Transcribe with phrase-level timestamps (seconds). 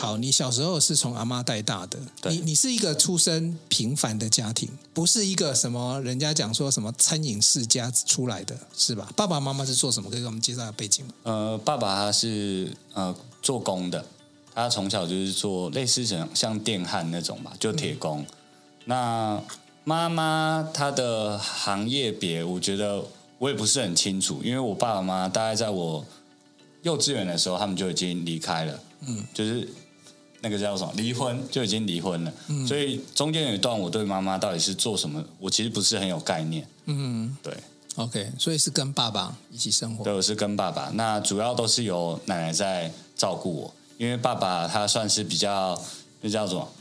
[0.00, 1.98] 好，你小时候是从阿妈带大的，
[2.30, 9.06] 你你是一个出身平凡的家庭，不是一个什么人家讲说什么餐饮世家出来的，是吧？
[9.14, 10.08] 爸爸妈妈是做什么？
[10.08, 11.12] 可以给我们介绍下背景吗？
[11.24, 14.02] 呃，爸爸他是呃做工的。
[14.54, 18.20] 他从小就是做类似像像电焊那种吧，就铁工。
[18.22, 18.26] 嗯、
[18.86, 19.42] 那
[19.84, 23.04] 妈妈她的行业别，我觉得
[23.38, 26.04] 我也不是很清楚，因为我爸爸妈妈大概在我
[26.82, 28.80] 幼稚园的时候，他们就已经离开了。
[29.06, 29.66] 嗯，就是
[30.40, 32.32] 那个叫什么离婚，就已经离婚了。
[32.48, 36.66] 嗯，所以中间有一段，我对妈妈到底是做什么，我其实不是很有概念。
[36.86, 37.54] 嗯，对。
[37.96, 40.04] OK，所以是跟爸爸一起生活。
[40.04, 40.90] 对，我是跟爸爸。
[40.94, 43.74] 那主要都是由奶奶在照顾我。
[43.98, 45.78] 因为爸爸他算是比较，
[46.22, 46.72] 那叫做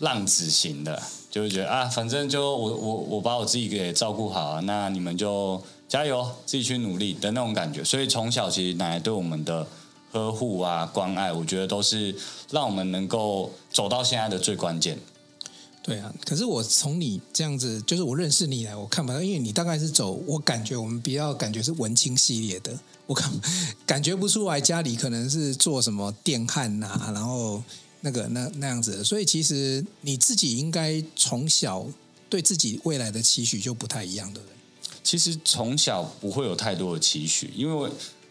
[0.00, 7.84] 浪子型的，就会觉得啊，反正就我我我把我自己给照顾好啊，那你们就加油，自己去努力的那种感觉。
[7.84, 9.64] 所以从小其实奶奶对我们的
[10.12, 12.14] 呵护啊、关爱，我觉得都是
[12.50, 14.98] 让我们能够走到现在的最关键。
[15.82, 22.78] 对啊，可是我从你这样子，就是我认识你以来，我看不到，因为你大概是走，我感觉我们比较感觉是文青系列的。
[23.06, 23.40] 我感
[23.86, 27.60] 感觉不出来家里可能是做什么电焊呐、然后
[28.02, 31.84] 那个那那样子，所以其实你自己应该从小
[32.28, 34.54] 对自己未来的期许就不太一样，对不对？
[35.02, 37.90] 其实从小不会有太多的期许，因为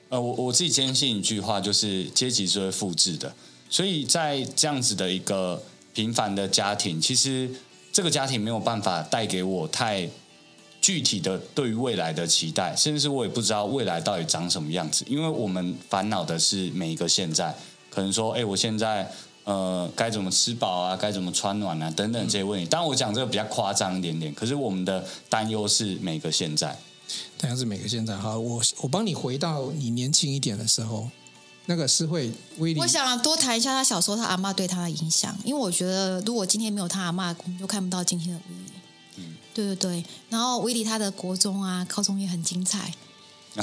[0.10, 3.34] 呃，我我自己坚信一句话，就是阶级是会复制的，
[3.70, 5.62] 所以在这样子的一个
[5.94, 7.50] 平凡的家庭，其实
[7.94, 10.10] 这个家庭没有办法带给我太。
[10.82, 17.54] 具体的对于未来的期待，甚至是我也不知道未来到底长什么样子，因为我们烦恼的是每一个现在，
[17.92, 19.06] 可能说，哎，我现在
[19.44, 22.66] 呃该怎么吃饱啊，该怎么穿暖啊，等等这些问题。
[22.66, 26.76] 当然我讲这个比较夸张一点点，可是我们的担忧是每个现在，
[27.38, 28.16] 担忧是每个现在。
[28.16, 31.10] 好，我我帮你回到你年轻一点的时候，
[31.66, 38.64] 那个是会威利，我想多谈一下他小时候他阿嬷对他的影响，因为我觉得如果今天没有他阿嬷，我们就看不到今天的威利。
[39.52, 42.94] 对对对，然后威利他的国中啊、高中也很精彩，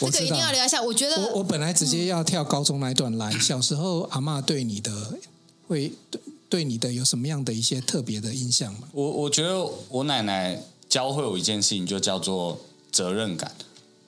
[0.00, 0.82] 这个一定要聊一下。
[0.82, 3.30] 我觉得我我本来直接要跳高中那一段来。
[3.38, 5.18] 小时候阿嬷对你的
[5.66, 6.20] 会对
[6.50, 8.88] 对你的有什么样的一些特别的印象吗？
[8.92, 12.60] 我我觉得我奶奶教会我一件事情，就叫做
[12.92, 13.52] 责任感。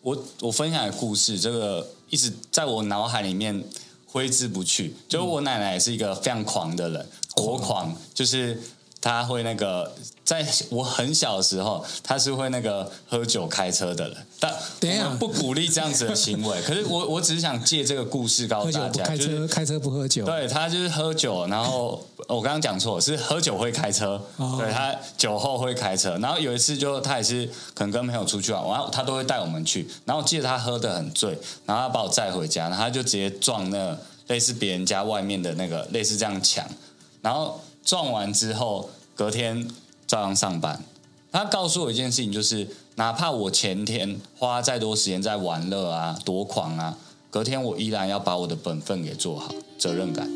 [0.01, 3.65] 我我分享的故事，这个一直在我脑海里面
[4.07, 4.95] 挥之不去。
[5.09, 8.61] 就是我奶奶也是一个非常狂的人，国狂，就是
[9.03, 9.93] 她会那个。
[10.25, 14.51] 在我很小的时候，他是会那个喝酒开车的人，但
[15.05, 16.59] 我们不鼓励这样子的行为。
[16.63, 20.25] 可是我我只是想借这个故事告诉大家，开车、就是、开车不喝酒。
[20.25, 24.25] 对，他就是喝酒，然后我刚刚讲错，是喝酒会开车。
[24.37, 29.87] 哦、对，他酒后会开车，然后有一次就他也是可能跟朋友出去玩，然后他都会带我们去。
[30.07, 31.37] 然后记得他喝得很醉，
[31.67, 33.99] 然后他把我载回家，然后他就直接撞那个
[34.29, 36.65] 类似别人家外面的那个类似这样墙，
[37.21, 39.69] 然后撞完之后隔天。
[40.05, 40.85] 照样上班。
[41.31, 46.99] 他告诉我一件事情，就是哪怕我前天花再多时间在玩乐啊、多狂啊，
[47.31, 50.29] 隔天我依然要把我的本分给做好，责任感。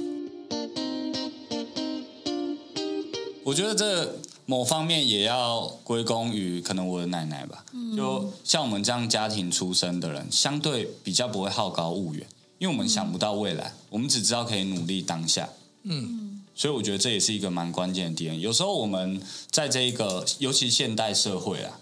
[3.45, 7.63] 我觉得这某方面也要归功于可能我的奶奶吧。
[7.95, 12.27] 就像我们这样家庭出身的人，相对比较不会好高骛远，
[12.59, 15.47] 因为我们想不到未来，我们只知道可以努力当下。
[15.83, 16.26] 嗯。
[16.56, 18.41] 所以我觉得这也是一个蛮关键的点。
[18.41, 21.78] 有时候我们在这一个，尤其现代社会啊，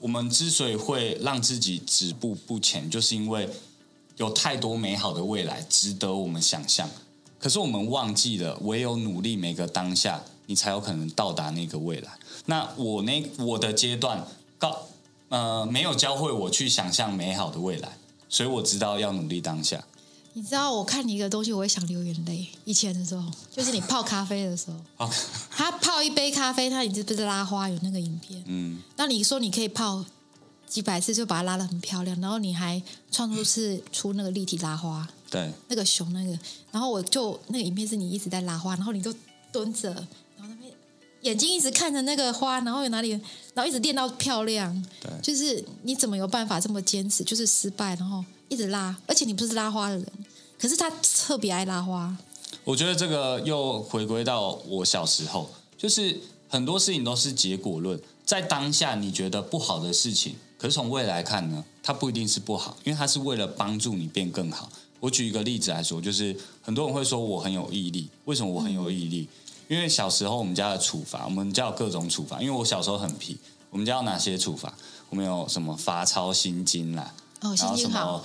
[0.00, 3.46] 我们之所以会让自己止步不前，就是因为
[4.16, 6.88] 有太多美好的未来值得我们想象。
[7.38, 12.10] 可是我们忘记了，唯有努力每个当下，你才有可能到达那个未来。
[12.46, 14.26] 那我那我的阶段
[14.58, 14.88] 告
[15.28, 17.98] 呃没有教会我去想象美好的未来，
[18.30, 19.84] 所以我知道要努力当下。
[20.38, 22.46] 你知道我看你一个东西，我会想流眼泪。
[22.64, 25.10] 以前的时候，就是你泡咖啡的时候，
[25.50, 27.68] 他泡一杯咖啡，他你知不是拉花？
[27.68, 28.40] 有那个影片。
[28.46, 28.80] 嗯。
[28.96, 30.04] 那你说你可以泡
[30.68, 32.80] 几百次，就把它拉的很漂亮，然后你还
[33.10, 35.08] 创作是出那个立体拉花。
[35.28, 35.50] 对。
[35.66, 36.38] 那个熊那个，
[36.70, 39.12] 然后我就那个影片是你一直在拉花，然后你就
[39.50, 39.88] 蹲着，
[40.36, 40.72] 然后那边
[41.22, 43.10] 眼睛一直看着那个花，然后有哪里，
[43.54, 44.72] 然后一直练到漂亮。
[45.00, 47.24] 对，就是你怎么有办法这么坚持？
[47.24, 50.06] 就是失败，然后一直拉，而且你不是拉花的人，
[50.58, 52.16] 可是他特别爱拉花。
[52.64, 64.68] 我觉得这个又回归到我小时候，就是很多事情都是结果论，在当下你觉得不好的事情，可是从未来看呢，它不一定是不好，因为它是为了帮助你变更好。
[65.00, 69.28] 我举一个例子来说，就是很多人会说我很有毅力，为什么我很有毅力？
[69.68, 72.42] 因为小时候我们家的处罚，我们家有各种处罚。
[72.42, 73.38] 因为我小时候很皮，
[73.70, 74.74] 我们家有哪些处罚？
[75.10, 78.24] 我们有什么罚抄心经啦，哦，心经好，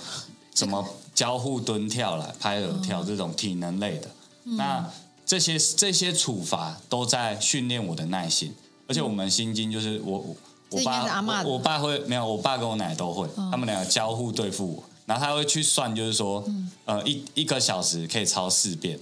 [0.54, 4.08] 什么交互蹲跳啦，拍耳跳这种体能类的。
[4.44, 4.90] 嗯、那
[5.26, 8.54] 这些这些处罚都在训练我的耐心，
[8.86, 10.24] 而且我们心经就是我
[10.70, 14.82] 我爸我，我爸会没有，我爸跟我奶奶都会，哦、他们两个交互对付我。
[15.06, 18.98] 然后他会去算，就是说，嗯、呃，一一个小时可以抄四遍，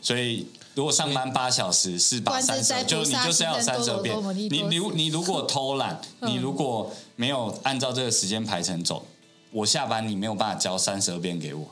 [0.00, 4.16] 所以如果上班八小时，四八三十，就你就是要三十二遍。
[4.34, 9.04] 你你你如果偷懒，你如果没有按照这个时间排程走，
[9.54, 11.64] 我下班你没有办法教三十二遍给我，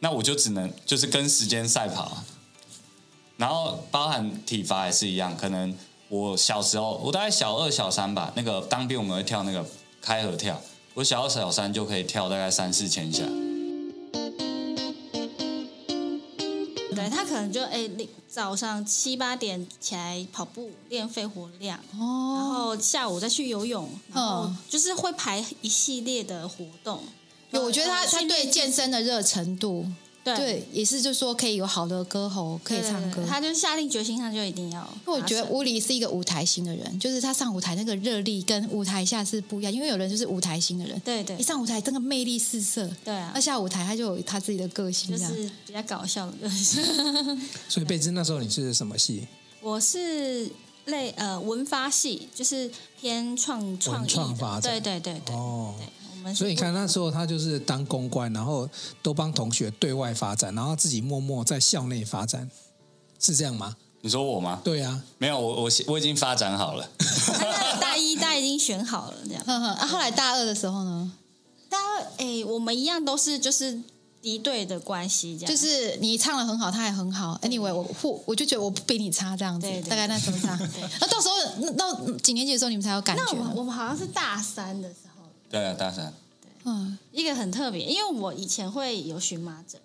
[0.00, 2.24] 那我就只能就是跟时间赛跑。
[3.36, 5.72] 然后包含体罚也是一样，可能
[6.08, 9.64] 我小时候，我大概小二小三吧，那个当兵我们会跳那个
[10.02, 10.60] 开合跳。
[10.94, 13.22] 我小二小三就可以跳大概三四千下，
[16.92, 17.88] 对，他可能就哎，
[18.26, 27.04] 早上七八点起来跑步练肺活量，哦，然后下午再去游泳，然后就是会排一系列的活动。
[27.50, 29.86] 有，我觉得他他对健身的热程度。
[30.36, 33.24] 对，也是，就是说可以有好的歌喉，可以唱歌。
[33.26, 34.80] 他就下定决心，他就一定要。
[35.06, 39.72] 因为我觉得乌里是一个舞台型的人，就是他上舞台那个热力跟舞台下是不一样。
[39.72, 42.90] 因为有人就是舞台型的人，对对，一上舞台真的魅力四射。
[43.02, 46.84] 对啊，那下舞台他就有他自己的个性，就是比较搞笑的个性。
[47.66, 49.26] 所以贝兹那时候你是什么系？
[49.62, 50.50] 我是
[50.86, 54.70] 类呃文发系，就是偏创创创发展。
[54.74, 55.74] 对对对对哦。
[56.32, 58.68] 对所以你看那时候他就是当公关，然后
[59.02, 62.50] 都帮同学对外发展，然后自己默默在校内发展，
[63.18, 63.76] 是这样吗？
[64.00, 64.60] 你说我吗？
[64.62, 66.88] 对啊，没有我我我已经发展好了。
[67.80, 69.42] 大一大一已经选好了这样。
[69.44, 71.12] 啊，后来大二的时候呢？
[71.68, 73.82] 大二哎，我们一样都是就是
[74.22, 75.50] 敌对的关系，这样。
[75.50, 77.36] 就是你唱的很好，他也很好。
[77.42, 80.56] Anyway，我我我就觉得我不比你差这样子，对对对，大概那时候差。
[81.00, 83.24] 那到时候那到几年级的时候你们才有感觉？
[83.24, 85.07] 那我们好像是大三的时候。
[85.50, 86.12] 对啊，大三。
[86.64, 89.80] 嗯，一个很特别，因为我以前会有荨麻疹，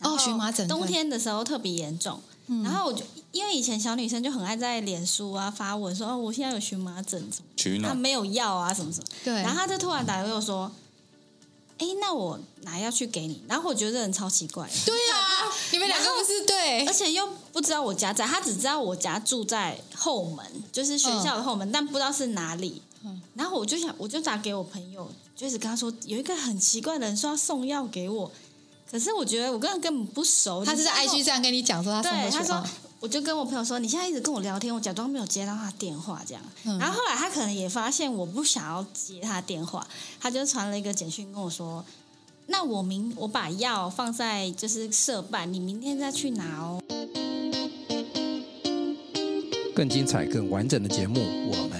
[0.00, 2.20] 哦，荨麻疹，冬天的时候特别严重。
[2.48, 9.06] 嗯，然后我就因为以前小女生就很爱在脸书啊发文说哦，我现在有荨麻疹什么，取，她没有药啊什么什么。
[9.24, 10.70] 对，然后她就突然打给我说，
[11.78, 13.42] 哎，那我拿药去给你。
[13.48, 22.82] 然后我觉得这人超奇怪，对啊， 你们两个不是对，而且又不知道我家在，他只知道我家住在后门，就是学校的后门，但不知道是哪里。
[23.34, 28.30] 然后我就想，我就打给我朋友，就是跟他说有一个很奇怪的人说要送药给我，
[28.90, 30.64] 可是我觉得我跟他根本不熟。
[30.64, 32.62] 他是在 IG 这样跟你讲说他送对，他说
[33.00, 36.42] 我就跟我朋友说，你现在一直跟我聊天，我假装没有接到他电话这样。
[36.64, 39.86] 嗯、然后后来他可能也发现我不想要接他电话，
[40.20, 41.82] 他就传了一个简讯跟我说，
[42.48, 46.82] 那我明我把药放在就是社办，你明天再去拿哦。
[49.74, 51.18] 更精彩、更完整的节目，
[51.50, 51.79] 我们